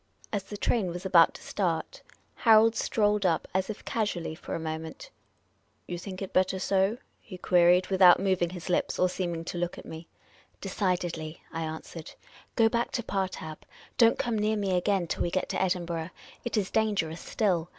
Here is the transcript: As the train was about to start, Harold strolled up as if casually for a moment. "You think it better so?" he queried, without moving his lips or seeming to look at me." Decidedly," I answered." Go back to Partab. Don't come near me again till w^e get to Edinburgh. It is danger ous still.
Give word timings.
As 0.33 0.41
the 0.45 0.57
train 0.57 0.87
was 0.87 1.05
about 1.05 1.35
to 1.35 1.43
start, 1.43 2.01
Harold 2.33 2.75
strolled 2.75 3.23
up 3.23 3.47
as 3.53 3.69
if 3.69 3.85
casually 3.85 4.33
for 4.33 4.55
a 4.55 4.59
moment. 4.59 5.11
"You 5.85 5.99
think 5.99 6.23
it 6.23 6.33
better 6.33 6.57
so?" 6.57 6.97
he 7.19 7.37
queried, 7.37 7.85
without 7.89 8.19
moving 8.19 8.49
his 8.49 8.67
lips 8.67 8.97
or 8.97 9.07
seeming 9.07 9.45
to 9.45 9.59
look 9.59 9.77
at 9.77 9.85
me." 9.85 10.07
Decidedly," 10.59 11.43
I 11.53 11.61
answered." 11.61 12.13
Go 12.55 12.67
back 12.67 12.89
to 12.93 13.03
Partab. 13.03 13.57
Don't 13.99 14.17
come 14.17 14.39
near 14.39 14.57
me 14.57 14.75
again 14.75 15.05
till 15.05 15.21
w^e 15.21 15.31
get 15.31 15.49
to 15.49 15.61
Edinburgh. 15.61 16.09
It 16.43 16.57
is 16.57 16.71
danger 16.71 17.11
ous 17.11 17.21
still. 17.21 17.69